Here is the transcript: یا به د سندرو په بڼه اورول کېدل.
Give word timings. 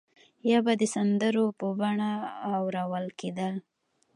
یا 0.51 0.59
به 0.65 0.73
د 0.81 0.83
سندرو 0.93 1.45
په 1.59 1.67
بڼه 1.79 2.11
اورول 2.53 3.05
کېدل. 3.19 3.55